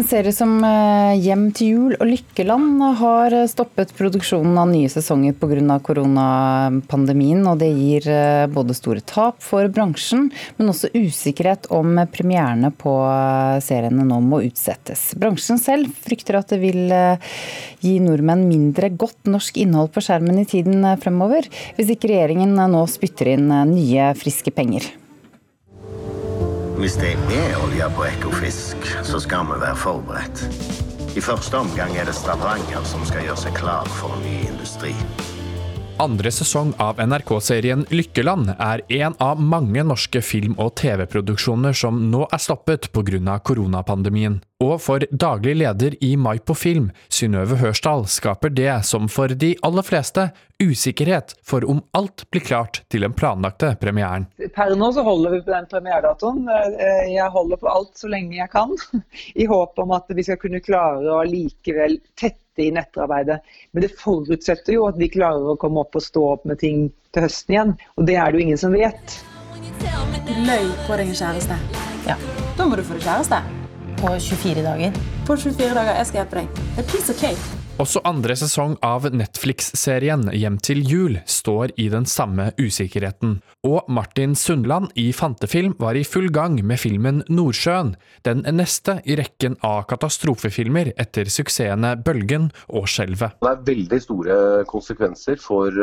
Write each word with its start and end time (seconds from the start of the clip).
En 0.00 0.06
serie 0.08 0.32
som 0.32 0.54
eh, 0.64 1.18
Hjem 1.20 1.50
til 1.52 1.74
jul 1.74 1.94
og 1.98 2.06
Lykkeland 2.08 2.80
har 2.96 3.34
stoppet 3.52 3.90
produksjonen 3.98 4.56
av 4.56 4.70
nye 4.70 4.88
sesonger 4.88 5.34
pga. 5.36 5.74
koronapandemien. 5.84 7.42
og 7.44 7.58
Det 7.60 7.68
gir 7.68 8.08
eh, 8.08 8.46
både 8.48 8.72
store 8.78 9.04
tap 9.04 9.42
for 9.44 9.68
bransjen, 9.68 10.30
men 10.56 10.72
også 10.72 10.88
usikkerhet 10.96 11.68
om 11.68 12.00
premierene 12.14 12.70
på 12.72 12.94
eh, 13.10 13.58
seriene 13.60 14.06
nå 14.08 14.22
må 14.24 14.40
utsettes. 14.46 15.10
Bransjen 15.20 15.60
selv 15.60 15.92
frykter 16.06 16.40
at 16.40 16.48
det 16.54 16.62
vil 16.64 16.88
gi 17.84 17.98
nordmenn 18.00 18.46
mindre 18.48 18.88
godt 18.96 19.28
norsk 19.28 19.60
innhold 19.60 19.92
på 19.92 20.06
skjermen 20.06 20.40
i 20.40 20.48
tiden 20.48 20.80
fremover, 21.04 21.44
hvis 21.76 21.92
ikke 21.92 22.14
regjeringen 22.14 22.56
nå 22.56 22.86
spytter 22.88 23.34
inn 23.36 23.52
nye, 23.74 24.14
friske 24.16 24.56
penger. 24.56 24.88
Hvis 26.80 26.94
det 26.96 27.10
er 27.12 27.58
olje 27.60 27.84
på 27.96 28.04
Ekofisk, 28.08 28.76
så 29.04 29.18
skal 29.20 29.44
vi 29.50 29.60
være 29.60 29.76
forberedt. 29.76 30.40
I 31.16 31.20
første 31.20 31.54
omgang 31.54 31.96
er 31.96 32.08
det 32.08 32.14
Stavanger 32.16 32.86
som 32.88 33.04
skal 33.04 33.26
gjøre 33.26 33.36
seg 33.36 33.52
klar 33.58 33.90
for 33.98 34.16
ny 34.24 34.38
industri. 34.48 34.94
Andre 36.00 36.30
sesong 36.32 36.70
av 36.80 36.96
NRK-serien 36.96 37.82
Lykkeland 37.92 38.54
er 38.56 38.80
en 39.02 39.14
av 39.20 39.40
mange 39.44 39.82
norske 39.84 40.22
film- 40.24 40.54
og 40.56 40.70
TV-produksjoner 40.80 41.76
som 41.76 41.98
nå 42.08 42.22
er 42.24 42.40
stoppet 42.40 42.88
pga. 42.88 43.36
koronapandemien. 43.44 44.38
Og 44.64 44.80
for 44.80 45.04
daglig 45.12 45.58
leder 45.60 45.96
i 46.00 46.16
Mai 46.16 46.38
på 46.38 46.56
Film, 46.56 46.90
Synnøve 47.08 47.60
Hørsdal, 47.60 48.06
skaper 48.08 48.48
det, 48.48 48.84
som 48.84 49.08
for 49.08 49.28
de 49.28 49.54
aller 49.62 49.84
fleste, 49.84 50.30
usikkerhet 50.62 51.36
for 51.44 51.68
om 51.68 51.82
alt 51.92 52.24
blir 52.30 52.44
klart 52.48 52.82
til 52.88 53.04
den 53.04 53.12
planlagte 53.12 53.76
premieren. 53.80 54.26
Per 54.56 54.76
nå 54.76 54.92
så 54.96 55.04
holder 55.04 55.36
vi 55.36 55.44
på 55.44 55.52
den 55.52 55.68
premieredatoen. 55.68 56.48
Jeg 57.12 57.28
holder 57.28 57.60
på 57.60 57.68
alt 57.68 57.92
så 58.00 58.08
lenge 58.08 58.40
jeg 58.40 58.48
kan, 58.48 58.72
i 59.42 59.44
håp 59.44 59.76
om 59.84 59.92
at 59.92 60.08
vi 60.08 60.24
skal 60.24 60.40
kunne 60.40 60.64
klare 60.64 61.12
å 61.12 61.24
likevel 61.28 62.00
tette 62.16 62.49
i 62.66 62.74
nettarbeidet. 62.74 63.40
Men 63.72 63.86
det 63.86 63.92
forutsetter 63.98 64.76
jo 64.76 64.88
at 64.90 64.98
vi 65.00 65.10
klarer 65.12 65.52
å 65.52 65.58
komme 65.60 65.84
opp 65.84 65.98
og 65.98 66.04
stå 66.04 66.26
opp 66.34 66.48
med 66.48 66.60
ting 66.62 66.88
til 67.14 67.26
høsten 67.26 67.56
igjen. 67.56 67.76
Og 67.96 68.10
det 68.10 68.18
er 68.18 68.30
det 68.30 68.40
jo 68.40 68.48
ingen 68.48 68.60
som 68.60 68.76
vet. 68.76 69.16
Løy 70.46 70.68
på 70.86 71.00
deg 71.00 71.08
en 71.08 71.16
kjæreste. 71.22 71.58
Ja. 72.08 72.20
Da 72.56 72.68
må 72.68 72.78
du 72.78 72.86
få 72.86 72.98
deg 72.98 73.08
kjæreste. 73.08 73.59
På 74.00 74.08
24 74.18 74.62
dager. 74.62 74.92
På 75.26 75.36
24 75.36 75.74
dager. 75.74 75.96
Jeg 75.98 76.06
skal 76.08 76.22
hjelpe 76.22 76.38
deg. 76.38 76.60
Det 76.76 76.80
er 76.80 76.86
piece 76.88 77.12
of 77.12 77.18
cake. 77.20 77.58
Også 77.80 78.00
andre 78.08 78.32
sesong 78.36 78.78
av 78.84 79.06
Netflix-serien 79.12 80.26
Hjem 80.36 80.56
til 80.64 80.80
jul 80.88 81.18
står 81.28 81.74
i 81.80 81.90
den 81.92 82.06
samme 82.08 82.46
usikkerheten. 82.56 83.38
Og 83.68 83.88
Martin 83.92 84.32
Sundland 84.36 84.88
i 85.00 85.10
Fantefilm 85.16 85.74
var 85.80 85.96
i 86.00 86.04
full 86.08 86.30
gang 86.32 86.56
med 86.64 86.80
filmen 86.80 87.20
Nordsjøen, 87.28 87.94
den 88.24 88.40
neste 88.56 88.98
i 89.04 89.18
rekken 89.20 89.58
av 89.64 89.82
katastrofefilmer 89.92 90.94
etter 90.96 91.28
suksessene 91.28 91.92
Bølgen 92.00 92.48
og 92.68 92.88
Skjelvet. 92.88 93.36
Det 93.40 93.52
er 93.52 93.64
veldig 93.68 94.00
store 94.06 94.38
konsekvenser 94.68 95.40
for 95.44 95.76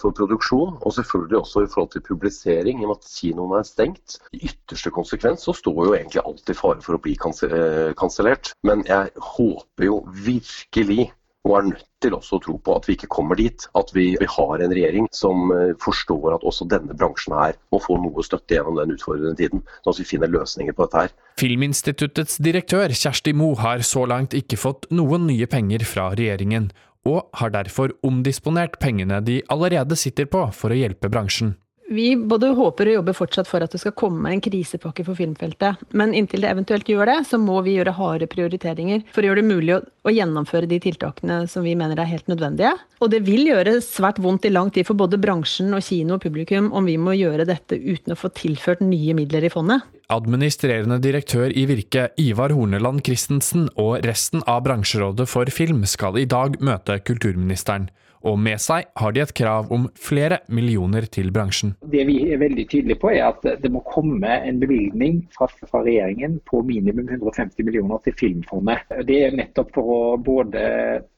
for 0.00 0.14
produksjon, 0.16 0.78
og 0.80 0.94
selvfølgelig 0.96 1.38
også 1.38 1.64
i 1.64 1.70
forhold 1.72 1.90
til 1.92 2.04
publisering, 2.06 2.80
i 2.80 2.86
og 2.86 2.94
med 2.94 2.96
at 3.00 3.10
kinoene 3.12 3.60
er 3.60 3.68
stengt. 3.68 4.18
I 4.32 4.46
ytterste 4.48 4.92
konsekvens 4.94 5.44
så 5.46 5.52
står 5.56 5.82
jo 5.84 5.94
egentlig 5.98 6.24
alt 6.24 6.50
i 6.52 6.56
fare 6.56 6.80
for 6.84 6.96
å 6.96 7.02
bli 7.02 7.16
eh, 7.16 7.92
kansellert. 7.98 8.54
Men 8.66 8.86
jeg 8.88 9.12
håper 9.36 9.88
jo 9.90 10.00
virkelig 10.26 11.10
og 11.46 11.54
er 11.58 11.68
nødt 11.68 11.84
til 12.02 12.14
også 12.16 12.38
å 12.38 12.42
tro 12.42 12.56
på 12.62 12.74
at 12.76 12.88
vi 12.88 12.96
ikke 12.96 13.10
kommer 13.12 13.38
dit. 13.38 13.66
At 13.78 13.92
vi, 13.94 14.08
vi 14.20 14.28
har 14.30 14.62
en 14.62 14.74
regjering 14.74 15.06
som 15.14 15.52
uh, 15.54 15.72
forstår 15.82 16.34
at 16.34 16.46
også 16.46 16.66
denne 16.70 16.96
bransjen 16.98 17.36
her 17.38 17.58
må 17.74 17.80
få 17.82 17.98
noe 18.02 18.24
støtte 18.26 18.56
gjennom 18.56 18.80
den 18.80 18.96
utfordrende 18.96 19.38
tiden. 19.38 19.62
Sånn 19.84 19.94
at 19.94 20.00
vi 20.02 20.08
finner 20.10 20.32
løsninger 20.32 20.76
på 20.76 20.86
dette 20.86 21.04
her. 21.04 21.14
Filminstituttets 21.40 22.40
direktør 22.42 22.94
Kjersti 22.96 23.34
Moe 23.36 23.58
har 23.62 23.84
så 23.86 24.06
langt 24.10 24.34
ikke 24.36 24.58
fått 24.60 24.88
noen 24.90 25.28
nye 25.30 25.48
penger 25.50 25.86
fra 25.88 26.10
regjeringen, 26.16 26.70
og 27.06 27.30
har 27.38 27.54
derfor 27.54 27.94
omdisponert 28.06 28.80
pengene 28.82 29.22
de 29.24 29.40
allerede 29.52 29.96
sitter 29.98 30.28
på 30.30 30.48
for 30.56 30.74
å 30.74 30.78
hjelpe 30.78 31.10
bransjen. 31.12 31.54
Vi 31.88 32.16
både 32.18 32.48
håper 32.58 32.88
og 32.90 32.96
jobber 32.96 33.14
fortsatt 33.14 33.46
for 33.46 33.62
at 33.62 33.70
det 33.70 33.78
skal 33.78 33.94
komme 33.94 34.32
en 34.32 34.40
krisepakke 34.42 35.04
for 35.06 35.18
filmfeltet. 35.18 35.82
Men 35.94 36.14
inntil 36.18 36.42
det 36.42 36.50
eventuelt 36.50 36.88
gjør 36.90 37.06
det, 37.06 37.18
så 37.28 37.38
må 37.38 37.60
vi 37.62 37.76
gjøre 37.76 37.94
harde 37.94 38.26
prioriteringer 38.30 39.04
for 39.14 39.22
å 39.22 39.28
gjøre 39.30 39.42
det 39.44 39.50
mulig 39.52 39.74
å, 39.76 39.80
å, 40.02 40.10
gjennomføre 40.10 40.66
de 40.70 40.80
tiltakene 40.82 41.44
som 41.50 41.62
vi 41.66 41.76
mener 41.78 42.00
er 42.02 42.10
helt 42.10 42.26
nødvendige. 42.30 42.72
Og 42.98 43.12
det 43.12 43.22
vil 43.28 43.46
gjøre 43.46 43.76
svært 43.84 44.18
vondt 44.22 44.48
i 44.48 44.54
lang 44.54 44.72
tid 44.74 44.88
for 44.88 44.98
både 44.98 45.20
bransjen 45.22 45.76
og 45.76 45.84
kino 45.86 46.16
og 46.16 46.24
publikum 46.24 46.72
om 46.74 46.88
vi 46.90 46.96
må 46.98 47.14
gjøre 47.14 47.46
dette 47.46 47.78
uten 47.78 48.16
å 48.16 48.18
få 48.18 48.32
tilført 48.34 48.82
nye 48.82 49.14
midler 49.14 49.46
i 49.46 49.52
fondet. 49.52 49.86
Administrerende 50.10 50.98
direktør 51.02 51.54
i 51.54 51.66
Virke, 51.70 52.08
Ivar 52.22 52.54
Horneland 52.54 53.02
Christensen, 53.06 53.66
og 53.78 54.02
resten 54.06 54.42
av 54.46 54.62
bransjerådet 54.66 55.26
for 55.30 55.50
film 55.54 55.82
skal 55.86 56.18
i 56.18 56.26
dag 56.30 56.58
møte 56.62 56.98
kulturministeren 57.06 57.90
og 58.26 58.38
med 58.42 58.60
seg 58.62 58.88
har 58.98 59.14
de 59.14 59.22
et 59.22 59.34
krav 59.36 59.70
om 59.74 59.86
flere 59.98 60.40
millioner 60.52 61.06
til 61.10 61.30
bransjen. 61.34 61.75
Det 61.82 62.04
vi 62.08 62.16
er 62.32 62.40
veldig 62.40 62.64
tydelige 62.70 63.00
på 63.02 63.10
er 63.12 63.26
at 63.28 63.44
det 63.62 63.70
må 63.72 63.82
komme 63.86 64.30
en 64.48 64.60
bevilgning 64.62 65.20
fra, 65.34 65.48
fra 65.48 65.82
regjeringen 65.84 66.38
på 66.48 66.62
minimum 66.66 67.08
150 67.08 67.66
millioner 67.66 68.00
til 68.04 68.16
Filmfondet. 68.18 68.86
Det 69.08 69.18
er 69.26 69.36
nettopp 69.36 69.74
for 69.76 69.92
å 69.92 70.00
både 70.16 70.64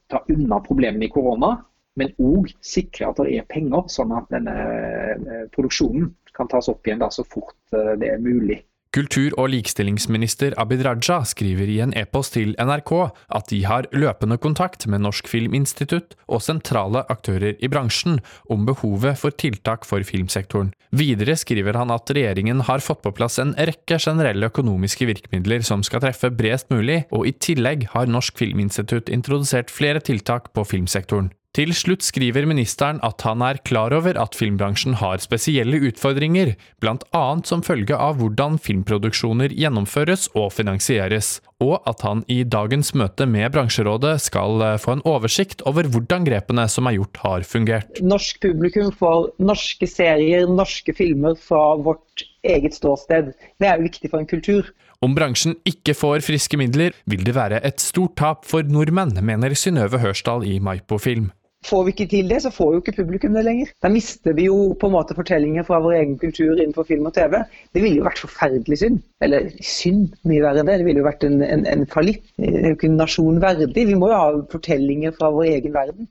ta 0.09 0.23
unna 0.33 0.59
problemene 0.65 1.07
i 1.07 1.13
korona, 1.13 1.55
men 1.99 2.13
òg 2.23 2.51
sikre 2.63 3.09
at 3.09 3.19
det 3.21 3.37
er 3.39 3.47
penger, 3.49 3.87
sånn 3.91 4.13
at 4.15 4.29
denne 4.33 4.55
eh, 4.55 5.45
produksjonen 5.55 6.11
kan 6.35 6.49
tas 6.51 6.69
opp 6.71 6.87
igjen 6.87 7.01
da, 7.01 7.09
så 7.11 7.25
fort 7.27 7.57
eh, 7.75 7.95
det 7.99 8.13
er 8.13 8.23
mulig. 8.23 8.61
Kultur- 8.89 9.35
og 9.37 9.51
likestillingsminister 9.53 10.55
Abid 10.57 10.81
Raja 10.81 11.19
skriver 11.29 11.69
i 11.69 11.75
en 11.83 11.91
e-post 11.93 12.33
til 12.33 12.55
NRK 12.57 12.93
at 13.37 13.51
de 13.51 13.59
har 13.69 13.85
løpende 13.93 14.39
kontakt 14.41 14.87
med 14.89 15.03
Norsk 15.03 15.29
Filminstitutt 15.29 16.15
og 16.25 16.41
sentrale 16.41 17.03
aktører 17.13 17.53
i 17.61 17.69
bransjen 17.69 18.17
om 18.49 18.65
behovet 18.65 19.21
for 19.21 19.29
tiltak 19.29 19.85
for 19.85 20.01
filmsektoren. 20.01 20.73
Videre 20.89 21.37
skriver 21.37 21.77
han 21.77 21.93
at 21.93 22.09
regjeringen 22.09 22.65
har 22.65 22.81
fått 22.81 23.03
på 23.05 23.13
plass 23.13 23.37
en 23.37 23.53
rekke 23.53 24.01
generelle 24.01 24.49
økonomiske 24.49 25.05
virkemidler 25.05 25.61
som 25.61 25.85
skal 25.85 26.01
treffe 26.07 26.33
bredest 26.33 26.73
mulig, 26.73 27.03
og 27.13 27.29
i 27.29 27.35
tillegg 27.37 27.91
har 27.93 28.09
Norsk 28.09 28.41
Filminstitutt 28.41 29.13
introdusert 29.13 29.69
flere 29.69 30.01
tiltak 30.01 30.49
på 30.57 30.65
filmsektoren. 30.65 31.29
Til 31.57 31.71
slutt 31.73 32.03
skriver 32.05 32.45
ministeren 32.45 32.99
at 33.01 33.23
han 33.25 33.41
er 33.41 33.57
klar 33.65 33.89
over 33.97 34.13
at 34.21 34.35
filmbransjen 34.37 34.99
har 34.99 35.17
spesielle 35.23 35.79
utfordringer, 35.87 36.51
bl.a. 36.77 37.23
som 37.49 37.63
følge 37.65 37.97
av 37.97 38.19
hvordan 38.19 38.59
filmproduksjoner 38.61 39.55
gjennomføres 39.57 40.27
og 40.37 40.51
finansieres, 40.53 41.39
og 41.57 41.81
at 41.89 42.05
han 42.05 42.21
i 42.29 42.43
dagens 42.45 42.93
møte 42.93 43.25
med 43.25 43.49
bransjerådet 43.55 44.19
skal 44.27 44.61
eh, 44.61 44.75
få 44.77 44.99
en 44.99 45.01
oversikt 45.09 45.63
over 45.69 45.89
hvordan 45.89 46.27
grepene 46.29 46.67
som 46.69 46.85
er 46.85 46.99
gjort 46.99 47.23
har 47.23 47.47
fungert. 47.49 47.97
Norsk 48.05 48.37
publikum 48.45 48.93
får 49.01 49.31
norske 49.41 49.89
serier, 49.89 50.45
norske 50.45 50.93
filmer 50.93 51.33
fra 51.33 51.63
vårt 51.81 52.27
eget 52.45 52.77
ståsted. 52.77 53.33
Det 53.57 53.71
er 53.71 53.81
jo 53.81 53.89
viktig 53.89 54.13
for 54.13 54.21
en 54.21 54.29
kultur. 54.29 54.69
Om 55.01 55.17
bransjen 55.17 55.57
ikke 55.67 55.97
får 55.97 56.21
friske 56.27 56.61
midler, 56.61 56.93
vil 57.09 57.25
det 57.25 57.33
være 57.33 57.63
et 57.65 57.81
stort 57.81 58.17
tap 58.19 58.45
for 58.45 58.67
nordmenn, 58.67 59.17
mener 59.25 59.57
Synnøve 59.57 60.03
Hørsdal 60.03 60.45
i 60.45 60.59
Maipo 60.61 61.01
Film. 61.01 61.31
Får 61.67 61.81
vi 61.83 61.91
ikke 61.91 62.07
til 62.07 62.29
det, 62.31 62.37
så 62.45 62.51
får 62.55 62.69
jo 62.71 62.79
ikke 62.79 62.95
publikum 63.01 63.33
det 63.35 63.43
lenger. 63.43 63.71
Da 63.83 63.89
mister 63.91 64.35
vi 64.37 64.45
jo 64.47 64.73
på 64.79 64.87
en 64.87 64.93
måte 64.93 65.15
fortellinger 65.17 65.65
fra 65.67 65.81
vår 65.83 65.97
egen 65.97 66.15
kultur 66.21 66.53
innenfor 66.53 66.87
film 66.87 67.09
og 67.09 67.17
TV. 67.17 67.35
Det 67.75 67.83
ville 67.83 67.99
jo 67.99 68.05
vært 68.07 68.21
forferdelig 68.23 68.79
synd. 68.79 69.01
Eller 69.25 69.49
synd, 69.59 70.13
mye 70.29 70.45
verre 70.45 70.63
enn 70.63 70.71
det. 70.71 70.77
Det 70.79 70.87
ville 70.87 71.03
jo 71.03 71.09
vært 71.09 71.25
en, 71.27 71.41
en, 71.43 71.65
en 71.67 71.83
fallitt. 71.91 72.23
Det 72.39 72.53
er 72.53 72.71
jo 72.71 72.77
ikke 72.77 72.89
en 72.93 72.97
nasjon 73.01 73.41
verdig. 73.43 73.89
Vi 73.91 73.99
må 73.99 74.11
jo 74.13 74.21
ha 74.21 74.31
fortellinger 74.53 75.17
fra 75.19 75.33
vår 75.35 75.51
egen 75.57 75.75
verden. 75.75 76.07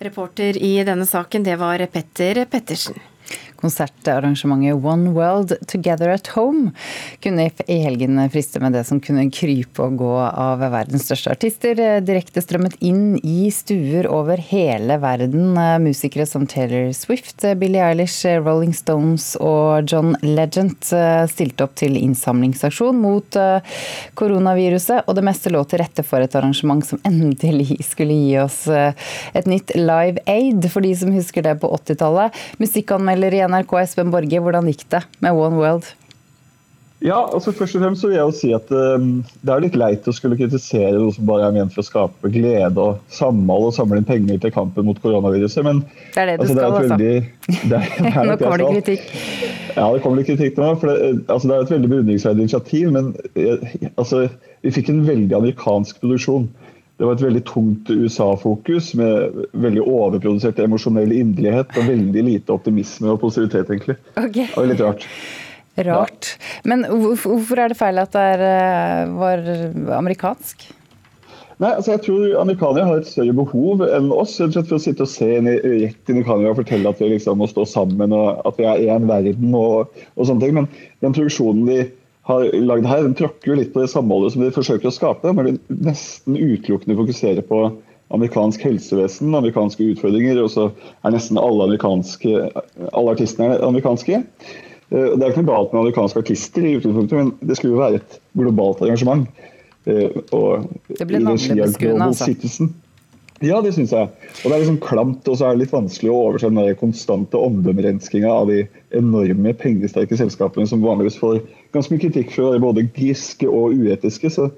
Reporter 0.00 0.56
i 0.56 0.74
denne 0.88 1.06
saken, 1.06 1.46
det 1.46 1.58
var 1.60 1.86
Petter 1.92 2.42
Pettersen. 2.50 2.98
Konsertarrangementet 3.60 4.84
One 4.84 5.12
World 5.14 5.54
Together 5.68 6.08
at 6.14 6.30
Home 6.34 6.72
kunne 7.22 7.50
i 7.66 7.78
helgen 7.82 8.18
friste 8.32 8.60
med 8.60 8.72
det 8.76 8.84
som 8.88 9.00
kunne 9.02 9.28
krype 9.32 9.84
og 9.84 9.98
gå 10.00 10.12
av 10.16 10.62
verdens 10.72 11.06
største 11.08 11.34
artister. 11.34 11.78
Direkte 12.04 12.42
strømmet 12.42 12.78
inn 12.84 13.18
i 13.20 13.50
stuer 13.54 14.08
over 14.10 14.40
hele 14.50 14.96
verden. 15.02 15.54
Musikere 15.84 16.26
som 16.28 16.46
Taylor 16.50 16.90
Swift, 16.96 17.44
Billie 17.60 17.82
Eilish, 17.84 18.24
Rolling 18.40 18.74
Stones 18.76 19.34
og 19.40 19.90
John 19.90 20.14
Legend 20.24 20.78
stilte 21.30 21.66
opp 21.66 21.76
til 21.80 21.98
innsamlingsaksjon 22.00 22.98
mot 23.00 23.38
koronaviruset, 24.18 25.04
og 25.06 25.18
det 25.18 25.26
meste 25.26 25.52
lå 25.52 25.62
til 25.68 25.82
rette 25.82 26.04
for 26.06 26.24
et 26.24 26.36
arrangement 26.38 26.84
som 26.86 27.00
endelig 27.10 27.80
skulle 27.86 28.16
gi 28.16 28.36
oss 28.42 28.62
et 28.70 29.48
nytt 29.50 29.74
Live 29.76 30.22
Aid, 30.30 30.66
for 30.72 30.84
de 30.84 30.94
som 30.96 31.12
husker 31.14 31.44
det 31.46 31.56
på 31.62 31.70
80-tallet. 31.76 32.36
Musikkanmelder 32.60 33.36
i 33.36 33.44
NRK 33.50 33.80
Espen 33.82 34.12
Borge, 34.14 34.42
hvordan 34.42 34.68
gikk 34.70 34.86
det 34.92 35.04
med 35.24 35.34
One 35.34 35.58
World? 35.60 35.90
Ja, 37.00 37.16
altså 37.32 37.52
først 37.56 37.78
og 37.78 37.80
fremst 37.80 38.02
så 38.02 38.10
vil 38.10 38.18
jeg 38.18 38.28
jo 38.28 38.32
si 38.36 38.48
at 38.52 38.68
um, 38.76 39.22
Det 39.40 39.52
er 39.54 39.62
litt 39.64 39.76
leit 39.78 40.08
å 40.08 40.12
skulle 40.12 40.36
kritisere 40.36 40.98
noe 40.98 41.14
som 41.16 41.24
bare 41.30 41.46
er 41.46 41.54
ment 41.54 41.72
for 41.72 41.80
å 41.80 41.86
skape 41.86 42.28
glede 42.34 42.76
og 42.76 42.98
samhold 43.16 43.70
og 43.70 43.72
samle 43.72 44.02
inn 44.02 44.08
penger 44.08 44.42
til 44.42 44.52
kampen 44.52 44.84
mot 44.84 45.00
koronaviruset. 45.00 45.64
Men 45.64 45.80
det 46.12 46.20
er 46.20 46.28
det 46.28 46.34
du 46.36 46.44
altså, 46.44 46.58
skal, 46.58 46.76
altså. 46.76 46.98
Veldig, 46.98 47.14
det 47.72 47.78
er, 47.78 47.94
det 48.04 48.12
er 48.12 48.28
nå 48.28 48.36
kommer 48.42 48.60
det 48.60 48.68
kritikk. 48.74 49.08
Ja, 49.78 49.86
det 49.94 50.02
kommer 50.04 50.20
litt 50.20 50.28
kritikk 50.28 50.58
til 50.58 50.66
meg. 50.66 50.76
for 50.82 50.92
Det, 50.92 51.08
altså, 51.32 51.48
det 51.48 51.56
er 51.56 51.64
et 51.64 51.74
veldig 51.76 51.92
beundringsverdig 51.94 52.46
initiativ, 52.46 52.92
men 52.98 53.10
altså, 53.94 54.26
vi 54.60 54.74
fikk 54.76 54.92
en 54.92 55.00
veldig 55.08 55.38
amerikansk 55.40 56.04
produksjon. 56.04 56.50
Det 57.00 57.06
var 57.08 57.16
et 57.16 57.22
veldig 57.24 57.40
tungt 57.48 57.88
USA-fokus 57.88 58.90
med 59.00 59.36
veldig 59.56 59.84
overprodusert 59.88 60.58
emosjonell 60.60 61.14
inderlighet 61.16 61.70
og 61.80 61.86
veldig 61.88 62.24
lite 62.26 62.52
optimisme 62.52 63.08
og 63.14 63.22
positivitet, 63.22 63.70
egentlig. 63.72 63.96
Okay. 64.20 64.50
Det 64.50 64.58
var 64.58 64.68
litt 64.68 64.82
rart. 64.84 65.06
Rart. 65.86 66.34
Men 66.68 66.84
hvorfor 66.84 67.62
er 67.62 67.72
det 67.72 67.78
feil 67.78 68.02
at 68.02 68.12
det 68.12 68.26
er, 68.34 68.42
eh, 68.44 69.12
var 69.16 69.46
amerikansk? 69.96 70.66
Nei, 71.60 71.70
altså 71.74 71.92
jeg 71.92 72.02
tror 72.06 72.36
Amerikanere 72.40 72.86
har 72.88 73.00
et 73.00 73.08
større 73.08 73.34
behov 73.36 73.82
enn 73.84 74.08
oss 74.16 74.38
for 74.40 74.76
å 74.76 74.80
sitte 74.80 75.04
og 75.04 75.10
se 75.12 75.26
inn 75.36 75.48
i, 75.50 75.56
rett 75.82 76.12
inn 76.12 76.20
i 76.22 76.24
kameraet 76.24 76.54
og 76.54 76.60
fortelle 76.62 76.92
at 76.92 77.00
vi 77.02 77.10
liksom 77.12 77.40
må 77.40 77.48
stå 77.50 77.66
sammen 77.68 78.14
og 78.16 78.40
at 78.48 78.60
vi 78.60 78.68
er 78.68 78.94
én 78.94 79.08
verden 79.08 79.56
og, 79.56 79.92
og, 80.14 80.22
sånne 80.24 80.40
ting. 80.40 80.56
Men 80.56 80.68
den 81.04 81.16
produksjonen 81.16 81.68
de 81.68 81.82
har 82.30 82.48
lagd 82.54 82.88
her, 82.88 83.04
den 83.04 83.16
tråkker 83.18 83.52
jo 83.52 83.58
litt 83.58 83.72
på 83.74 83.82
det 83.82 83.90
samholdet 83.92 84.34
som 84.34 84.44
de 84.44 84.54
forsøker 84.54 84.90
å 84.90 84.94
skape. 84.94 85.34
Men 85.36 85.50
de 85.50 85.78
nesten 85.90 86.38
utelukkende 86.38 86.98
fokuserer 86.98 87.44
på 87.46 87.64
amerikansk 88.14 88.64
helsevesen, 88.66 89.34
amerikanske 89.38 89.92
utfordringer, 89.92 90.40
og 90.42 90.50
så 90.50 90.66
er 91.06 91.14
nesten 91.14 91.38
alle, 91.38 91.68
alle 91.76 93.14
artistene 93.14 93.54
amerikanske. 93.62 94.24
Eh, 94.90 95.08
det 95.14 95.22
er 95.22 95.30
ikke 95.30 95.44
noe 95.44 95.52
galt 95.52 95.74
med 95.74 95.84
amerikanske 95.84 96.24
artister, 96.24 96.66
i 96.66 96.76
utgangspunktet, 96.80 97.16
men 97.20 97.32
det 97.46 97.58
skulle 97.58 97.76
jo 97.76 97.82
være 97.84 98.00
et 98.02 98.20
globalt 98.38 98.82
arrangement. 98.82 99.28
Eh, 99.86 100.08
og 100.34 100.66
det 100.90 101.06
ble 101.06 101.22
navlebeskuende, 101.22 102.10
altså. 102.10 102.70
Ja, 103.40 103.62
det 103.64 103.72
syns 103.72 103.94
jeg. 103.96 104.10
Og 104.42 104.50
det 104.50 104.52
er 104.52 104.60
liksom 104.60 104.82
klamt, 104.84 105.28
og 105.30 105.38
så 105.38 105.46
er 105.46 105.54
det 105.54 105.62
litt 105.62 105.72
vanskelig 105.72 106.10
å 106.12 106.18
overse 106.26 106.50
den 106.52 106.74
konstante 106.76 107.40
omdømmerenskinga 107.40 108.28
av 108.28 108.50
de 108.50 108.66
enorme 108.98 109.54
pengesterke 109.56 110.18
selskapene 110.20 110.68
som 110.68 110.82
vanligvis 110.84 111.16
får 111.22 111.38
ganske 111.74 111.94
mye 111.94 112.02
kritikk 112.02 112.34
for 112.34 112.46
å 112.46 112.52
være 112.54 112.64
både 112.64 112.86
griske 112.94 113.48
og 113.48 113.74
uetiske. 113.78 114.30
Så 114.32 114.50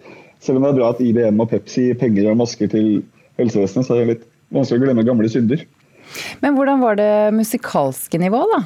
selv 0.43 0.59
om 0.59 0.67
det 0.67 0.73
er 0.73 0.79
bra 0.81 0.91
at 0.93 1.03
IBM 1.05 1.41
og 1.43 1.51
Pepsi 1.53 1.89
gir 1.89 1.99
penger 2.01 2.31
og 2.33 2.41
masker 2.41 2.71
til 2.73 3.03
helsevesenet, 3.41 3.87
så 3.87 3.97
er 3.97 4.03
det 4.03 4.13
litt 4.15 4.29
vanskelig 4.53 4.83
å 4.83 4.87
glemme 4.87 5.07
gamle 5.07 5.31
synder. 5.33 5.65
Men 6.43 6.57
hvordan 6.57 6.83
var 6.83 6.99
det 7.01 7.13
musikalske 7.37 8.21
nivået, 8.21 8.57
da? 8.57 8.63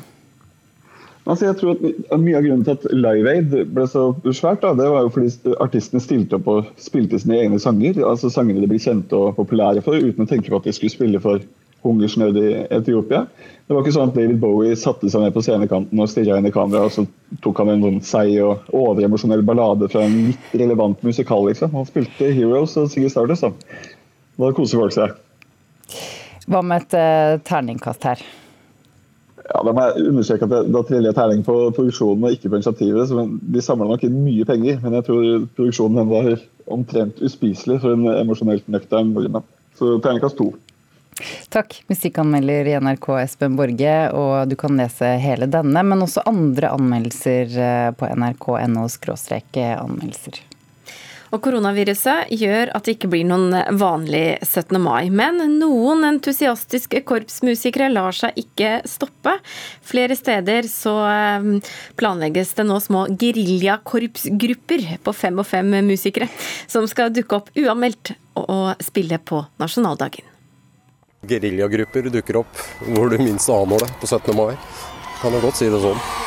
Altså 1.26 1.48
jeg 1.48 1.58
tror 1.58 1.74
at 1.74 2.20
Mye 2.22 2.38
av 2.38 2.44
grunnen 2.46 2.64
til 2.66 2.76
at 2.76 2.84
Live 2.94 3.30
Aid 3.30 3.54
ble 3.74 3.86
så 3.90 4.08
svært, 4.30 4.62
da, 4.62 4.72
det 4.78 4.86
var 4.92 5.06
jo 5.06 5.12
fordi 5.14 5.54
artistene 5.62 6.02
stilte 6.02 6.38
opp 6.38 6.50
og 6.52 6.68
spilte 6.80 7.18
sine 7.18 7.40
egne 7.40 7.58
sanger. 7.62 7.98
altså 8.06 8.30
Sangene 8.30 8.62
de 8.62 8.70
ble 8.70 8.78
kjente 8.82 9.18
og 9.18 9.34
populære 9.38 9.82
for, 9.86 9.98
uten 9.98 10.26
å 10.26 10.30
tenke 10.30 10.52
på 10.52 10.60
at 10.60 10.68
de 10.68 10.74
skulle 10.76 10.94
spille 10.94 11.22
for 11.22 11.42
hungersnød 11.86 12.38
i 12.40 12.48
Etiopia. 12.76 13.24
Det 13.66 13.74
var 13.74 13.82
ikke 13.82 13.94
sånn 13.96 14.12
at 14.12 14.18
David 14.18 14.38
Bowie 14.42 14.76
satte 14.78 15.10
seg 15.10 15.24
ned 15.24 15.34
på 15.34 15.42
scenekanten 15.42 16.02
og 16.02 16.10
stirra 16.10 16.38
inn 16.38 16.46
i 16.46 16.54
kamera, 16.54 16.86
og 16.86 16.94
så 16.94 17.02
tok 17.42 17.62
han 17.62 17.72
en 17.72 17.82
sånn 17.82 18.00
seig 18.06 18.36
og 18.44 18.68
overemosjonell 18.76 19.42
ballade 19.46 19.88
fra 19.90 20.04
en 20.06 20.16
litt 20.28 20.54
relevant 20.54 21.02
musikal. 21.06 21.48
liksom. 21.48 21.74
Han 21.74 21.88
spilte 21.88 22.30
Heroes 22.36 22.76
og 22.78 22.90
Siggy 22.92 23.10
Stardust. 23.10 23.46
da. 23.46 23.84
Da 24.36 24.52
koser 24.54 24.82
folk 24.82 24.94
seg. 24.94 25.14
Hva 26.46 26.62
med 26.62 26.84
et 26.84 26.94
uh, 26.94 27.38
terningkast 27.42 28.06
her? 28.06 28.22
Ja, 29.46 29.62
Da 29.62 29.72
må 29.72 29.82
jeg 29.86 30.10
understreke 30.10 30.46
at 30.46 30.70
da 30.74 30.82
triller 30.86 31.10
jeg 31.10 31.18
terning 31.18 31.42
på 31.46 31.56
produksjonen 31.74 32.26
og 32.26 32.34
ikke 32.34 32.50
på 32.50 32.60
initiativet. 32.60 33.08
så 33.08 33.26
De 33.26 33.62
samla 33.62 33.88
nok 33.90 34.06
inn 34.06 34.22
mye 34.24 34.46
penger, 34.46 34.78
men 34.82 34.98
jeg 34.98 35.06
tror 35.08 35.26
produksjonen 35.58 36.10
var 36.10 36.32
omtrent 36.70 37.22
uspiselig 37.22 37.80
for 37.82 37.94
en 37.94 38.06
emosjonelt 38.14 38.66
nøktern 38.70 39.12
nordmann. 39.14 39.46
Så 39.78 39.98
terningkast 40.02 40.38
to. 40.38 40.52
Takk, 41.48 41.78
musikkanmelder 41.88 42.68
i 42.68 42.74
NRK 42.80 43.06
Espen 43.22 43.56
Borge, 43.56 43.94
og 44.12 44.50
du 44.50 44.56
kan 44.60 44.76
lese 44.76 45.14
hele 45.22 45.48
denne, 45.48 45.84
men 45.86 46.04
også 46.04 46.26
andre 46.28 46.74
anmeldelser 46.76 47.56
eh, 47.56 47.88
på 47.96 48.10
nrk.no 48.12 48.58
anmeldelser. 48.58 50.42
Og 51.34 51.40
koronaviruset 51.42 52.30
gjør 52.38 52.70
at 52.76 52.86
det 52.86 52.96
ikke 52.96 53.10
blir 53.10 53.24
noen 53.26 53.50
vanlig 53.80 54.38
17. 54.44 54.76
mai. 54.80 55.08
Men 55.10 55.40
noen 55.58 56.06
entusiastiske 56.06 57.00
korpsmusikere 57.08 57.88
lar 57.90 58.14
seg 58.14 58.38
ikke 58.40 58.78
stoppe. 58.86 59.34
Flere 59.86 60.16
steder 60.18 60.68
så 60.70 60.94
eh, 61.08 61.50
planlegges 61.98 62.54
det 62.60 62.68
nå 62.68 62.78
små 62.84 63.06
geriljakorpsgrupper 63.24 64.86
på 65.02 65.16
fem 65.16 65.42
og 65.42 65.48
fem 65.48 65.74
musikere, 65.88 66.30
som 66.70 66.86
skal 66.90 67.12
dukke 67.16 67.40
opp 67.40 67.52
uanmeldt 67.56 68.14
og 68.46 68.84
spille 68.84 69.18
på 69.18 69.46
nasjonaldagen. 69.62 70.35
Geriljagrupper 71.24 72.10
dukker 72.12 72.42
opp 72.42 72.60
hvor 72.84 73.10
du 73.10 73.18
minst 73.22 73.48
aner 73.50 73.86
det 73.86 73.90
på 74.00 74.06
17. 74.10 74.36
mai. 74.36 74.56
Kan 75.22 75.32
jeg 75.32 75.42
godt 75.46 75.56
si 75.58 75.70
det 75.72 75.80
sånn. 75.80 76.25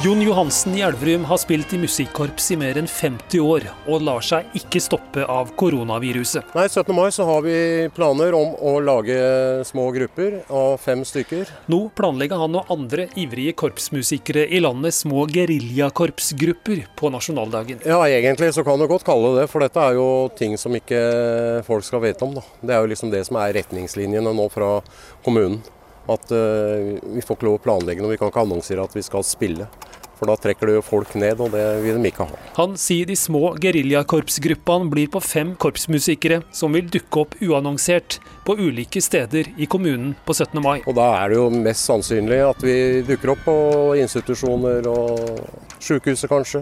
Jon 0.00 0.22
Johansen 0.22 0.72
i 0.74 0.80
Elverum 0.80 1.26
har 1.28 1.36
spilt 1.36 1.74
i 1.76 1.78
musikkorps 1.82 2.46
i 2.54 2.56
mer 2.56 2.78
enn 2.80 2.86
50 2.88 3.42
år, 3.44 3.66
og 3.84 4.00
lar 4.00 4.22
seg 4.24 4.46
ikke 4.56 4.80
stoppe 4.80 5.26
av 5.28 5.50
koronaviruset. 5.60 6.54
Nei, 6.56 6.62
17. 6.70 6.94
mai 6.96 7.10
så 7.12 7.26
har 7.28 7.42
vi 7.44 7.56
planer 7.92 8.32
om 8.38 8.54
å 8.56 8.72
lage 8.80 9.18
små 9.68 9.90
grupper 9.92 10.38
av 10.48 10.78
fem 10.80 11.02
stykker. 11.04 11.50
Nå 11.68 11.82
planlegger 11.98 12.40
han 12.40 12.56
og 12.56 12.72
andre 12.72 13.10
ivrige 13.20 13.52
korpsmusikere 13.60 14.46
i 14.48 14.62
landet 14.64 14.96
små 14.96 15.26
geriljakorpsgrupper 15.34 16.86
på 16.96 17.10
nasjonaldagen. 17.12 17.82
Ja, 17.84 17.98
egentlig 18.08 18.54
så 18.56 18.64
kan 18.64 18.80
du 18.80 18.86
godt 18.88 19.04
kalle 19.04 19.34
det 19.36 19.50
for 19.52 19.60
dette 19.60 19.84
er 19.84 19.98
jo 20.00 20.06
ting 20.38 20.56
som 20.56 20.80
ikke 20.80 21.02
folk 21.68 21.84
skal 21.84 22.00
vite 22.06 22.24
om. 22.24 22.32
Da. 22.40 22.46
Det 22.62 22.72
er 22.72 22.80
jo 22.80 22.92
liksom 22.94 23.12
det 23.12 23.20
som 23.28 23.36
er 23.42 23.52
retningslinjene 23.58 24.32
nå 24.32 24.48
fra 24.56 24.78
kommunen. 25.28 25.60
At 26.08 26.32
uh, 26.32 26.96
vi 27.12 27.22
får 27.22 27.36
ikke 27.36 27.48
lov 27.48 27.58
å 27.58 27.64
planlegge 27.64 28.02
noe, 28.02 28.14
vi 28.14 28.20
kan 28.20 28.32
ikke 28.32 28.44
annonsere 28.46 28.84
at 28.86 28.96
vi 28.96 29.04
skal 29.04 29.26
spille. 29.26 29.68
For 30.20 30.28
da 30.28 30.34
trekker 30.36 30.68
det 30.68 30.74
jo 30.74 30.82
folk 30.84 31.14
ned, 31.16 31.38
og 31.40 31.54
det 31.54 31.64
vil 31.80 31.96
de 31.96 32.10
ikke 32.10 32.26
ha. 32.28 32.40
Han 32.58 32.74
sier 32.76 33.08
de 33.08 33.14
små 33.16 33.54
geriljakorpsgruppene 33.62 34.90
blir 34.92 35.08
på 35.08 35.22
fem 35.24 35.54
korpsmusikere 35.56 36.42
som 36.52 36.76
vil 36.76 36.90
dukke 36.92 37.22
opp 37.22 37.38
uannonsert 37.40 38.18
på 38.44 38.58
ulike 38.60 39.00
steder 39.00 39.48
i 39.56 39.68
kommunen 39.70 40.12
på 40.28 40.36
17. 40.36 40.60
mai. 40.60 40.82
Og 40.84 40.98
da 40.98 41.08
er 41.22 41.32
det 41.32 41.40
jo 41.40 41.48
mest 41.54 41.88
sannsynlig 41.88 42.42
at 42.44 42.60
vi 42.66 42.76
dukker 43.08 43.32
opp 43.32 43.42
på 43.48 43.56
institusjoner 44.02 44.90
og 44.92 45.40
sjukehuset 45.80 46.28
kanskje. 46.28 46.60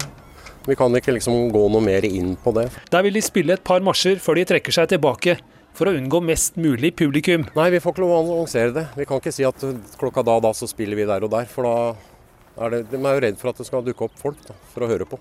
Vi 0.68 0.78
kan 0.78 0.94
ikke 0.94 1.16
liksom 1.16 1.48
gå 1.50 1.66
noe 1.72 1.82
mer 1.82 2.06
inn 2.06 2.36
på 2.38 2.54
det. 2.54 2.68
Der 2.92 3.02
vil 3.02 3.18
de 3.18 3.26
spille 3.26 3.58
et 3.58 3.66
par 3.66 3.82
marsjer 3.82 4.22
før 4.22 4.38
de 4.38 4.46
trekker 4.52 4.78
seg 4.78 4.92
tilbake 4.92 5.40
for 5.78 5.86
å 5.86 5.94
unngå 5.94 6.18
mest 6.26 6.56
mulig 6.58 6.90
publikum. 6.98 7.44
Nei, 7.54 7.68
vi 7.70 7.80
får 7.82 7.94
ikke 7.94 8.02
lov 8.02 8.14
å 8.16 8.20
annonsere 8.24 8.74
det. 8.74 8.86
Vi 8.98 9.06
kan 9.06 9.20
ikke 9.22 9.34
si 9.34 9.46
at 9.46 9.62
klokka 10.00 10.24
da 10.26 10.38
og 10.40 10.46
da 10.48 10.50
så 10.56 10.66
spiller 10.66 10.98
vi 10.98 11.06
der 11.06 11.22
og 11.22 11.30
der. 11.30 11.46
For 11.50 11.68
da 11.68 12.64
er 12.66 12.74
det, 12.74 12.80
de 12.90 12.98
er 12.98 13.14
jo 13.14 13.22
redd 13.22 13.38
for 13.38 13.52
at 13.52 13.60
det 13.60 13.66
skal 13.68 13.84
dukke 13.86 14.08
opp 14.08 14.16
folk 14.18 14.40
da, 14.48 14.56
for 14.72 14.84
å 14.84 14.88
høre 14.90 15.06
på. 15.06 15.20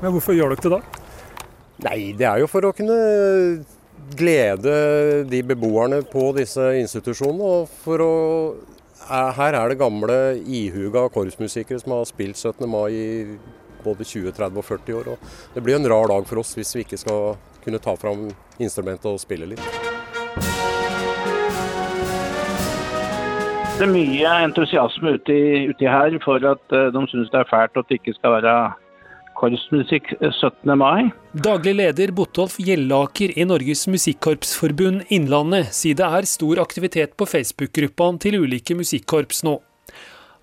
Men 0.00 0.14
hvorfor 0.14 0.36
gjør 0.36 0.54
dere 0.54 0.64
det 0.64 0.78
da? 0.78 1.02
Nei, 1.84 1.98
det 2.16 2.24
er 2.28 2.40
jo 2.40 2.48
for 2.48 2.64
å 2.64 2.72
kunne 2.76 2.96
glede 4.16 4.72
de 5.28 5.42
beboerne 5.44 6.00
på 6.08 6.30
disse 6.36 6.70
institusjonene. 6.80 7.52
og 7.60 7.76
for 7.84 8.04
å 8.04 8.14
her 9.06 9.54
er 9.54 9.68
det 9.70 9.78
gamle 9.78 10.16
ihuga 10.40 11.04
korpsmusikere 11.14 11.78
som 11.78 11.92
har 11.94 12.08
spilt 12.08 12.40
17. 12.40 12.64
mai 12.66 12.90
i 12.90 13.10
både 13.84 14.02
20, 14.02 14.32
30 14.34 14.58
og 14.58 14.64
40 14.64 14.96
år. 14.98 15.12
og 15.12 15.52
Det 15.54 15.62
blir 15.62 15.76
en 15.76 15.86
rar 15.86 16.08
dag 16.10 16.26
for 16.26 16.40
oss 16.40 16.56
hvis 16.56 16.74
vi 16.74 16.86
ikke 16.86 16.98
skal 16.98 17.36
kunne 17.66 17.82
ta 17.82 17.96
fram 17.98 18.28
instrumentet 18.62 19.10
og 19.10 19.20
spille 19.20 19.50
litt. 19.50 19.68
Det 23.76 23.84
er 23.84 23.92
mye 23.92 24.34
entusiasme 24.46 25.18
uti, 25.18 25.38
uti 25.68 25.88
her 25.90 26.14
for 26.24 26.40
at 26.48 26.72
uh, 26.72 26.88
de 26.94 27.02
syns 27.10 27.28
det 27.28 27.42
er 27.42 27.48
fælt 27.50 27.76
at 27.76 27.90
det 27.90 27.98
ikke 27.98 28.14
skal 28.16 28.38
være 28.38 28.56
korpsmusikk 29.36 30.14
17. 30.22 30.72
mai. 30.80 31.10
Daglig 31.44 31.74
leder 31.76 32.12
Botolf 32.16 32.56
Gjellaker 32.56 33.34
i 33.36 33.44
Norges 33.44 33.84
Musikkorpsforbund 33.92 35.10
Innlandet 35.12 35.74
sier 35.76 35.98
det 35.98 36.08
er 36.08 36.28
stor 36.30 36.62
aktivitet 36.62 37.12
på 37.20 37.28
Facebook-gruppene 37.28 38.22
til 38.24 38.40
ulike 38.40 38.78
musikkorps 38.78 39.44
nå. 39.44 39.58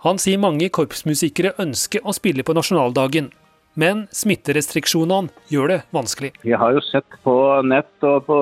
Han 0.06 0.22
sier 0.22 0.38
mange 0.38 0.68
korpsmusikere 0.70 1.56
ønsker 1.64 2.06
å 2.06 2.14
spille 2.14 2.46
på 2.46 2.54
nasjonaldagen, 2.54 3.32
men 3.80 4.06
smitterestriksjonene 4.14 5.32
gjør 5.52 5.72
det 5.72 5.80
vanskelig. 5.96 6.32
Vi 6.46 6.54
har 6.58 6.76
jo 6.76 6.82
sett 6.86 7.18
på 7.26 7.36
nett 7.66 8.06
og 8.06 8.28
på 8.28 8.38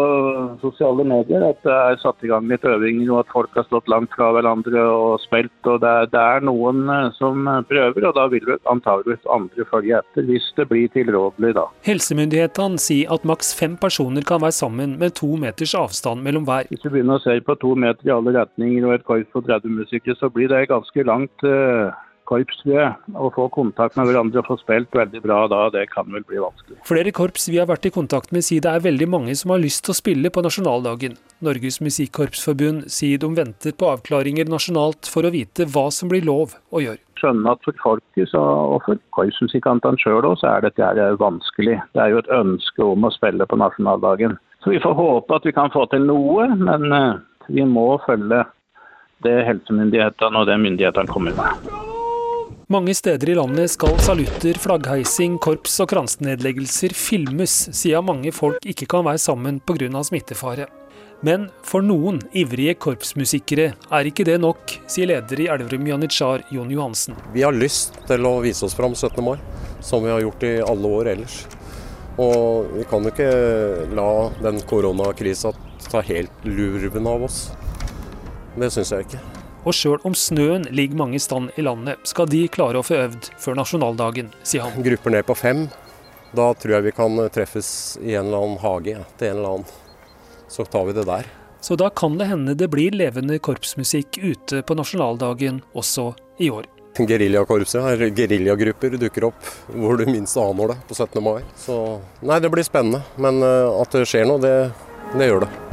sosiale 0.64 1.06
medier 1.08 1.46
at 1.48 1.62
det 1.66 1.76
er 1.76 2.00
satt 2.02 2.24
i 2.26 2.32
gang 2.32 2.50
litt 2.52 2.66
øvinger, 2.68 3.08
og 3.14 3.22
at 3.24 3.34
folk 3.34 3.56
har 3.56 3.68
stått 3.68 3.90
langt 3.92 4.14
fra 4.18 4.32
hverandre 4.36 4.84
og 4.92 5.22
spilt. 5.24 5.54
og 5.66 5.82
Det 5.84 5.92
er, 5.92 6.10
det 6.12 6.22
er 6.22 6.46
noen 6.48 6.84
eh, 6.92 7.10
som 7.18 7.48
prøver, 7.70 8.08
og 8.10 8.18
da 8.18 8.28
vil 8.32 8.54
antageligvis 8.72 9.32
andre 9.32 9.68
følge 9.72 10.02
etter, 10.02 10.28
hvis 10.28 10.52
det 10.58 10.68
blir 10.72 10.92
tilrådelig 10.96 11.56
da. 11.58 11.68
Helsemyndighetene 11.88 12.82
sier 12.82 13.12
at 13.14 13.28
maks 13.28 13.54
fem 13.58 13.78
personer 13.80 14.26
kan 14.28 14.44
være 14.44 14.58
sammen 14.58 14.98
med 15.02 15.16
to 15.20 15.34
meters 15.40 15.76
avstand 15.78 16.26
mellom 16.26 16.48
hver. 16.50 16.70
Hvis 16.72 16.86
vi 16.86 16.96
begynner 16.98 17.20
å 17.20 17.24
se 17.24 17.38
på 17.46 17.58
to 17.62 17.76
meter 17.80 18.08
i 18.08 18.16
alle 18.16 18.36
retninger 18.36 18.88
og 18.88 18.98
et 18.98 19.08
korps 19.08 19.32
på 19.34 19.44
30 19.48 19.80
musikere, 19.82 20.18
så 20.20 20.30
blir 20.34 20.52
det 20.52 20.68
ganske 20.72 21.08
langt. 21.08 21.46
Uh, 21.46 21.92
korps, 22.32 22.62
tror 22.64 22.78
jeg. 22.78 22.94
Å 23.14 23.32
få 23.36 23.48
kontakt 23.54 23.98
med 24.00 24.10
hverandre 24.10 24.42
og 24.42 24.48
få 24.48 24.58
spilt 24.62 24.96
veldig 24.96 25.22
bra 25.26 25.44
da, 25.52 25.66
det 25.74 25.86
kan 25.92 26.08
vel 26.14 26.26
bli 26.28 26.40
vanskelig. 26.42 26.80
Flere 26.88 27.14
korps 27.16 27.50
vi 27.52 27.60
har 27.60 27.70
vært 27.70 27.88
i 27.90 27.94
kontakt 27.94 28.34
med 28.36 28.46
sier 28.48 28.64
det 28.64 28.72
er 28.72 28.88
veldig 28.88 29.10
mange 29.12 29.36
som 29.38 29.54
har 29.54 29.62
lyst 29.62 29.86
til 29.86 29.96
å 29.96 30.00
spille 30.00 30.32
på 30.34 30.44
nasjonaldagen. 30.46 31.18
Norges 31.46 31.82
Musikkorpsforbund 31.84 32.88
sier 32.94 33.22
de 33.22 33.32
venter 33.38 33.76
på 33.76 33.90
avklaringer 33.92 34.50
nasjonalt 34.52 35.10
for 35.10 35.28
å 35.28 35.34
vite 35.34 35.68
hva 35.74 35.88
som 35.94 36.12
blir 36.12 36.26
lov 36.28 36.56
å 36.72 36.84
gjøre. 36.84 37.02
Skjønner 37.22 37.54
at 37.54 37.66
for 37.66 37.78
folket 37.84 38.32
og 38.38 38.80
for 38.86 39.02
korpsmusikantene 39.14 40.00
sjøl 40.02 40.26
òg, 40.26 40.40
så 40.42 40.56
er 40.56 40.66
dette 40.66 41.12
vanskelig. 41.22 41.78
Det 41.94 42.02
er 42.02 42.16
jo 42.16 42.22
et 42.24 42.32
ønske 42.34 42.86
om 42.86 43.06
å 43.06 43.14
spille 43.14 43.46
på 43.46 43.60
nasjonaldagen. 43.62 44.40
Så 44.64 44.74
vi 44.74 44.82
får 44.82 44.98
håpe 44.98 45.38
at 45.38 45.46
vi 45.46 45.54
kan 45.54 45.74
få 45.74 45.88
til 45.90 46.06
noe, 46.06 46.48
men 46.58 46.90
eh, 46.94 47.22
vi 47.50 47.66
må 47.66 47.96
følge 48.06 48.44
det 49.26 49.38
helsemyndighetene 49.46 50.42
og 50.42 50.50
det 50.50 50.58
myndighetene 50.62 51.14
kommer 51.14 51.38
med. 51.38 51.71
Mange 52.72 52.94
steder 52.96 53.30
i 53.30 53.34
landet 53.36 53.68
skal 53.74 53.98
salutter, 54.00 54.56
flaggheising, 54.64 55.34
korps 55.44 55.74
og 55.84 55.90
kransenedleggelser 55.92 56.94
filmes, 56.96 57.52
siden 57.76 58.06
mange 58.08 58.32
folk 58.32 58.64
ikke 58.64 58.86
kan 58.94 59.04
være 59.04 59.20
sammen 59.20 59.58
pga. 59.60 59.90
smittefare. 60.08 60.70
Men 61.22 61.50
for 61.68 61.84
noen 61.84 62.22
ivrige 62.32 62.78
korpsmusikere 62.80 63.74
er 63.76 64.08
ikke 64.08 64.24
det 64.24 64.38
nok, 64.40 64.78
sier 64.88 65.10
leder 65.12 65.42
i 65.44 65.50
Elverum 65.52 65.90
Janitsjar, 65.90 66.46
Jon 66.50 66.72
Johansen. 66.72 67.20
Vi 67.34 67.44
har 67.44 67.52
lyst 67.52 68.00
til 68.08 68.24
å 68.24 68.38
vise 68.40 68.64
oss 68.64 68.78
fram 68.78 68.96
17. 68.96 69.20
mai, 69.20 69.36
som 69.82 70.06
vi 70.06 70.14
har 70.14 70.24
gjort 70.24 70.48
i 70.48 70.54
alle 70.64 70.96
år 71.02 71.12
ellers. 71.18 71.42
Og 72.16 72.72
vi 72.78 72.88
kan 72.88 73.04
jo 73.04 73.12
ikke 73.12 73.92
la 74.00 74.10
den 74.40 74.64
koronakrisa 74.64 75.52
ta 75.90 76.08
helt 76.08 76.48
lurven 76.48 77.12
av 77.18 77.28
oss. 77.28 77.50
Det 78.56 78.72
syns 78.72 78.96
jeg 78.96 79.10
ikke. 79.10 79.41
Og 79.62 79.76
sjøl 79.78 80.02
om 80.08 80.16
snøen 80.18 80.66
ligger 80.74 80.98
mange 80.98 81.20
stand 81.22 81.52
i 81.60 81.66
landet, 81.66 82.02
skal 82.10 82.30
de 82.30 82.48
klare 82.50 82.80
å 82.80 82.86
få 82.86 82.98
øvd 83.04 83.30
før 83.42 83.60
nasjonaldagen, 83.60 84.32
sier 84.42 84.66
han. 84.66 84.82
Grupper 84.82 85.14
ned 85.14 85.28
på 85.28 85.38
fem. 85.38 85.68
Da 86.34 86.48
tror 86.58 86.78
jeg 86.78 86.88
vi 86.88 86.96
kan 86.96 87.20
treffes 87.34 87.70
i 88.02 88.16
en 88.16 88.32
eller 88.32 88.42
annen 88.42 88.62
hage 88.64 88.98
til 89.20 89.28
en 89.30 89.38
eller 89.38 89.56
annen. 89.60 89.78
Så 90.50 90.66
tar 90.66 90.88
vi 90.90 90.96
det 90.98 91.06
der. 91.06 91.30
Så 91.62 91.78
da 91.78 91.92
kan 91.94 92.18
det 92.18 92.32
hende 92.32 92.56
det 92.58 92.72
blir 92.74 92.96
levende 92.98 93.38
korpsmusikk 93.38 94.18
ute 94.18 94.64
på 94.66 94.78
nasjonaldagen 94.80 95.62
også 95.78 96.14
i 96.42 96.50
år. 96.50 96.66
Geriljakorpset, 96.98 97.86
eller 97.86 98.12
geriljagrupper, 98.18 98.98
dukker 99.00 99.30
opp 99.30 99.52
hvor 99.70 99.98
du 99.98 100.10
minst 100.10 100.38
aner 100.42 100.74
det 100.74 100.80
på 100.90 100.98
17. 100.98 101.22
mai. 101.24 101.40
Så 101.58 101.78
nei, 102.26 102.42
det 102.42 102.52
blir 102.52 102.66
spennende. 102.68 103.06
Men 103.22 103.40
eh, 103.46 103.70
at 103.78 103.94
det 103.94 104.08
skjer 104.10 104.28
noe, 104.28 104.42
det, 104.42 104.56
det 105.14 105.30
gjør 105.30 105.46
det. 105.46 105.71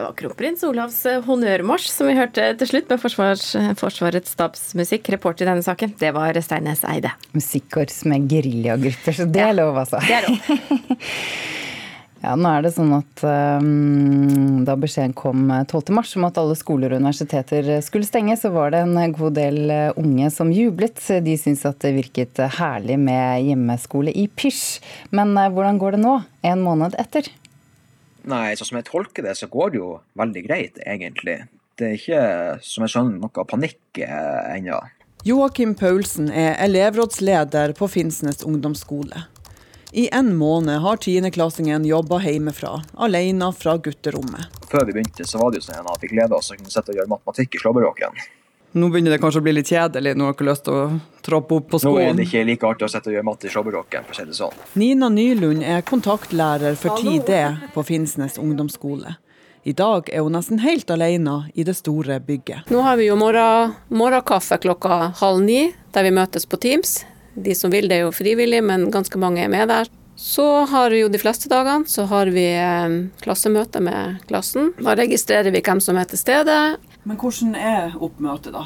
Det 0.00 0.04
var 0.06 0.14
kronprins 0.16 0.62
Olavs 0.64 0.94
eh, 1.10 1.18
honnørmarsj 1.26 1.90
som 1.92 2.08
vi 2.08 2.14
hørte 2.16 2.46
til 2.56 2.68
slutt 2.70 2.86
med 2.88 3.02
Forsvars, 3.02 3.42
eh, 3.58 3.74
Forsvarets 3.76 4.32
stabsmusikk. 4.32 5.10
Reporter 5.12 5.44
i 5.44 5.48
denne 5.50 5.64
saken, 5.66 5.92
det 6.00 6.14
var 6.16 6.38
Steines 6.40 6.80
Eide. 6.88 7.10
Musikkorps 7.36 7.98
med 8.08 8.24
geriljagrupper, 8.32 9.18
så 9.18 9.26
det 9.28 9.42
er 9.44 9.52
lov, 9.58 9.76
altså. 9.82 10.00
Det 10.08 10.16
er 10.16 10.24
lov. 10.30 10.38
Ja, 12.20 12.34
nå 12.36 12.50
er 12.52 12.66
det 12.66 12.74
sånn 12.74 12.90
at 12.92 13.22
um, 13.24 14.58
Da 14.68 14.74
beskjeden 14.76 15.14
kom 15.16 15.46
12.3 15.48 16.18
om 16.18 16.26
at 16.28 16.40
alle 16.42 16.56
skoler 16.58 16.92
og 16.92 17.00
universiteter 17.00 17.70
skulle 17.80 18.04
stenge, 18.04 18.36
så 18.36 18.50
var 18.52 18.74
det 18.74 18.82
en 18.84 19.14
god 19.16 19.38
del 19.38 19.72
unge 19.96 20.28
som 20.34 20.52
jublet. 20.52 21.00
De 21.24 21.36
syntes 21.40 21.64
at 21.68 21.80
det 21.80 21.94
virket 21.96 22.42
herlig 22.58 22.98
med 23.00 23.48
hjemmeskole 23.48 24.12
i 24.12 24.26
pysj. 24.28 24.82
Men 25.16 25.32
hvordan 25.32 25.80
går 25.80 25.96
det 25.96 26.02
nå, 26.04 26.18
en 26.52 26.64
måned 26.64 27.00
etter? 27.00 27.32
Nei, 28.28 28.52
sånn 28.58 28.68
som 28.72 28.80
jeg 28.80 28.88
tolker 28.90 29.24
det, 29.24 29.36
så 29.38 29.48
går 29.50 29.72
det 29.72 29.80
jo 29.80 29.90
veldig 30.20 30.44
greit, 30.44 30.80
egentlig. 30.84 31.38
Det 31.80 31.88
er 31.88 31.96
ikke, 31.96 32.22
som 32.66 32.84
jeg 32.84 32.92
skjønner, 32.92 33.20
noe 33.22 33.44
panikk 33.48 34.00
eh, 34.04 34.56
ennå. 34.56 34.80
Joakim 35.24 35.74
Paulsen 35.76 36.30
er 36.32 36.54
elevrådsleder 36.64 37.74
på 37.76 37.88
Finnsnes 37.92 38.44
ungdomsskole. 38.44 39.26
I 39.92 40.06
en 40.14 40.36
måned 40.38 40.80
har 40.84 41.00
tiendeklassingen 41.02 41.84
jobba 41.84 42.20
hjemmefra, 42.22 42.76
alene 42.94 43.48
fra 43.56 43.74
gutterommet. 43.82 44.52
Før 44.70 44.86
vi 44.86 44.94
begynte, 44.94 45.26
så 45.26 45.40
var 45.40 45.50
det 45.50 45.60
jo 45.60 45.66
sånn 45.66 45.88
at 45.90 46.04
vi 46.04 46.12
gleda 46.12 46.38
oss 46.38 46.52
til 46.52 46.56
å 46.56 46.60
kunne 46.60 46.72
sitte 46.72 46.94
og 46.94 47.00
gjøre 47.00 47.10
matematikk 47.10 47.58
i 47.58 47.62
slåbroken. 47.64 48.20
Nå 48.72 48.86
begynner 48.88 49.10
det 49.10 49.18
kanskje 49.18 49.40
å 49.40 49.42
bli 49.42 49.52
litt 49.56 49.70
kjedelig, 49.72 50.12
nå 50.14 50.28
har 50.28 50.36
ikke 50.36 50.46
lyst 50.46 50.62
til 50.68 50.76
å 50.78 50.82
troppe 51.26 51.56
opp 51.58 51.72
på 51.72 51.80
skolen? 51.82 52.04
Nå 52.04 52.12
er 52.12 52.18
det 52.20 52.26
ikke 52.28 52.44
like 52.46 52.68
artig 52.68 52.86
å 52.86 52.90
sette 52.92 53.10
og 53.10 53.16
gjøre 53.16 53.26
matte 53.26 53.48
i 53.48 53.50
slåbroken, 53.50 54.04
for 54.06 54.14
å 54.14 54.18
si 54.20 54.26
det 54.28 54.36
sånn. 54.38 54.60
Nina 54.78 55.08
Nylund 55.10 55.64
er 55.66 55.82
kontaktlærer 55.88 56.78
for 56.78 57.02
10D 57.02 57.40
på 57.74 57.84
Finnsnes 57.88 58.38
ungdomsskole. 58.38 59.16
I 59.66 59.74
dag 59.76 60.06
er 60.08 60.22
hun 60.22 60.38
nesten 60.38 60.62
helt 60.62 60.88
alene 60.94 61.50
i 61.58 61.66
det 61.66 61.74
store 61.80 62.20
bygget. 62.24 62.70
Nå 62.70 62.84
har 62.86 62.96
vi 62.96 63.10
jo 63.10 63.18
morgen, 63.18 63.74
morgenkaffe 63.90 64.60
klokka 64.62 65.00
halv 65.18 65.42
ni, 65.44 65.64
der 65.90 66.06
vi 66.06 66.14
møtes 66.14 66.46
på 66.46 66.60
Teams. 66.62 67.00
De 67.34 67.56
som 67.58 67.74
vil 67.74 67.90
det 67.90 67.98
er 67.98 68.06
jo 68.06 68.14
frivillig, 68.14 68.62
men 68.64 68.86
ganske 68.94 69.18
mange 69.18 69.42
er 69.42 69.50
med 69.50 69.66
der. 69.68 69.90
Så 70.20 70.46
har 70.68 70.92
vi 70.92 71.02
jo 71.02 71.10
de 71.10 71.18
fleste 71.18 71.48
dagene 71.48 71.88
så 71.88 72.04
har 72.10 72.28
vi 72.32 72.46
eh, 72.52 72.96
klassemøte 73.24 73.80
med 73.82 74.18
klassen. 74.28 74.74
Da 74.78 74.94
registrerer 74.98 75.50
vi 75.50 75.62
hvem 75.64 75.80
som 75.80 75.96
er 75.96 76.08
til 76.10 76.20
stede, 76.20 76.56
men 77.04 77.18
hvordan 77.20 77.54
er 77.56 77.94
oppmøtet, 77.96 78.52
da? 78.52 78.64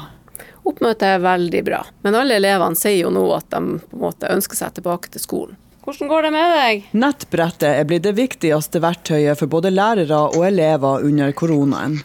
Oppmøtet 0.65 1.05
er 1.07 1.21
veldig 1.23 1.61
bra. 1.65 1.83
Men 2.03 2.17
alle 2.19 2.39
elevene 2.39 2.77
sier 2.79 3.05
jo 3.05 3.11
nå 3.13 3.23
at 3.35 3.47
de 3.53 3.77
på 3.79 3.95
en 3.95 4.01
måte 4.01 4.31
ønsker 4.31 4.59
seg 4.59 4.75
tilbake 4.79 5.11
til 5.13 5.23
skolen. 5.23 5.61
Hvordan 5.85 6.09
går 6.09 6.25
det 6.25 6.31
med 6.33 6.51
deg? 6.57 6.87
Nettbrettet 6.97 7.67
er 7.69 7.85
blitt 7.85 8.07
det 8.07 8.15
viktigste 8.17 8.81
verktøyet 8.81 9.37
for 9.37 9.51
både 9.51 9.69
lærere 9.69 10.17
og 10.31 10.47
elever 10.47 11.05
under 11.05 11.29
koronaen. 11.37 11.99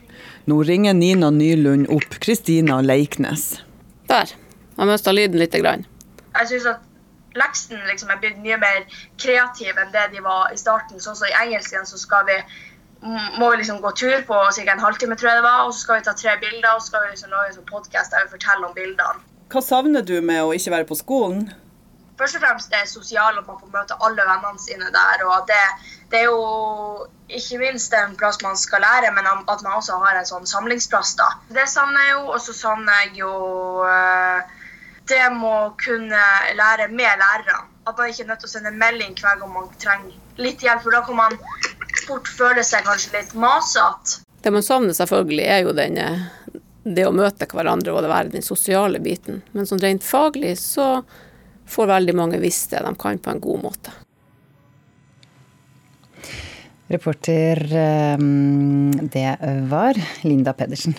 Nå 0.51 0.59
ringer 0.69 0.93
Nina 0.99 1.31
Nylund 1.33 1.89
opp 1.95 2.19
Kristina 2.21 2.83
Leiknes. 2.85 3.63
Der. 4.13 4.35
Jeg 4.77 4.89
mista 4.91 5.15
lyden 5.17 5.41
lite 5.41 5.63
grann. 5.65 5.87
Jeg 6.37 6.53
synes 6.53 6.67
at 6.75 6.85
leksene 7.41 7.89
liksom 7.89 8.13
er 8.13 8.21
blitt 8.21 8.39
mye 8.45 8.59
mer 8.61 8.85
kreative 9.21 9.81
enn 9.81 9.95
det 9.95 10.11
de 10.13 10.21
var 10.25 10.53
i 10.53 10.61
starten. 10.61 11.01
Sånn 11.01 11.17
som 11.17 11.31
I 11.31 11.37
engelsken 11.47 11.89
så 11.89 12.01
skal 12.01 12.29
vi 12.29 12.37
må 13.03 13.51
vi 13.51 13.57
liksom 13.57 13.81
gå 13.81 13.91
tur 13.97 14.23
på 14.29 14.39
ca. 14.55 14.73
en 14.73 14.85
halvtime, 14.85 15.17
tror 15.17 15.31
jeg 15.31 15.41
det 15.41 15.47
var. 15.47 15.65
Og 15.67 15.75
så 15.75 15.81
skal 15.81 16.01
vi 16.01 16.05
ta 16.09 16.13
tre 16.13 16.37
bilder, 16.41 16.75
og 16.75 16.83
så 16.83 16.87
skal 16.87 17.05
vi 17.05 17.15
liksom 17.15 17.33
lage 17.33 17.49
en 17.49 17.59
sånn 17.61 17.71
podkast 17.71 18.13
der 18.13 18.27
vi 18.27 18.35
forteller 18.37 18.69
om 18.69 18.77
bildene. 18.77 19.27
Hva 19.51 19.63
savner 19.65 20.05
du 20.07 20.21
med 20.21 20.45
å 20.45 20.53
ikke 20.55 20.75
være 20.77 20.89
på 20.91 20.99
skolen? 21.01 21.49
Først 22.21 22.37
og 22.37 22.45
fremst 22.45 22.75
det 22.75 22.83
sosiale, 22.91 23.41
at 23.41 23.49
man 23.49 23.57
får 23.59 23.73
møte 23.73 23.97
alle 24.05 24.27
vennene 24.29 24.61
sine 24.61 24.91
der. 24.93 25.25
og 25.25 25.49
det, 25.49 25.63
det, 26.13 26.21
er 26.21 26.29
jo 26.29 27.07
ikke 27.41 27.59
minst 27.63 27.97
en 27.97 28.13
plass 28.21 28.43
man 28.45 28.61
skal 28.61 28.85
lære, 28.85 29.11
men 29.17 29.27
at 29.27 29.65
man 29.65 29.79
også 29.79 29.97
har 30.05 30.21
en 30.21 30.29
sånn 30.29 30.47
samlingsplass. 30.47 31.17
da. 31.17 31.31
Det 31.49 31.67
savner 31.73 32.05
jeg 32.07 32.17
jo. 32.19 32.23
Og 32.37 32.41
så 32.45 32.55
savner 32.55 33.01
jeg 33.05 33.23
jo 33.23 33.33
uh, 33.89 34.45
det 35.09 35.25
må 35.33 35.73
kunne 35.81 36.23
lære 36.61 36.89
med 36.93 37.25
lærerne. 37.25 37.65
At 37.89 37.97
man 37.99 38.13
ikke 38.13 38.23
er 38.23 38.29
nødt 38.29 38.45
til 38.45 38.51
å 38.51 38.53
sende 38.53 38.77
melding 38.77 39.17
hver 39.19 39.41
gang 39.41 39.53
man 39.57 39.71
trenger 39.81 40.13
litt 40.45 40.63
hjelp. 40.63 40.85
For 40.85 40.95
da 40.95 41.01
kan 41.07 41.17
man 41.17 41.39
fort 42.07 42.29
føler 42.29 42.67
seg 42.67 42.85
kanskje 42.87 43.17
litt 43.19 43.33
masete. 43.39 44.21
Det 44.41 44.53
man 44.55 44.65
savner 44.65 44.97
selvfølgelig, 44.97 45.47
er 45.47 45.65
jo 45.67 45.75
den, 45.77 45.99
det 46.85 47.07
å 47.07 47.15
møte 47.15 47.49
hverandre 47.51 47.93
og 47.93 48.05
det 48.05 48.13
være 48.13 48.35
den 48.37 48.47
sosiale 48.47 49.01
biten. 49.05 49.43
Men 49.53 49.69
sånn 49.69 49.83
rent 49.83 50.07
faglig 50.07 50.55
så 50.63 51.03
får 51.71 51.91
veldig 51.93 52.17
mange 52.19 52.41
visst 52.43 52.73
det 52.73 52.83
de 52.87 52.95
kan 52.99 53.21
på 53.21 53.35
en 53.35 53.43
god 53.43 53.65
måte. 53.69 53.95
Reporter 56.91 57.61
eh, 57.71 58.23
det 59.15 59.29
var 59.71 60.01
Linda 60.27 60.57
Pedersen. 60.59 60.97